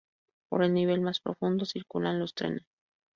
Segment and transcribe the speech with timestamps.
[0.49, 2.65] Por el nivel más profundo circulan los trenes.